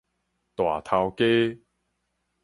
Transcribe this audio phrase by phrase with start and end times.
[0.55, 1.23] 大頭家